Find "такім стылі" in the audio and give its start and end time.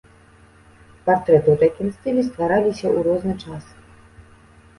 1.65-2.21